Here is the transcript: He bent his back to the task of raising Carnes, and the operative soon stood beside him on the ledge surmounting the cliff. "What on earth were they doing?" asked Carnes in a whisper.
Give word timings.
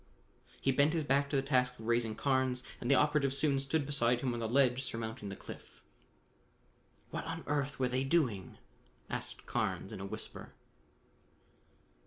He 0.59 0.71
bent 0.71 0.93
his 0.93 1.03
back 1.03 1.29
to 1.29 1.35
the 1.35 1.43
task 1.43 1.77
of 1.77 1.85
raising 1.85 2.15
Carnes, 2.15 2.63
and 2.79 2.89
the 2.89 2.95
operative 2.95 3.35
soon 3.35 3.59
stood 3.59 3.85
beside 3.85 4.21
him 4.21 4.33
on 4.33 4.39
the 4.39 4.49
ledge 4.49 4.81
surmounting 4.81 5.29
the 5.29 5.35
cliff. 5.35 5.83
"What 7.11 7.25
on 7.25 7.43
earth 7.45 7.77
were 7.77 7.87
they 7.89 8.03
doing?" 8.03 8.57
asked 9.11 9.45
Carnes 9.45 9.93
in 9.93 9.99
a 9.99 10.05
whisper. 10.07 10.53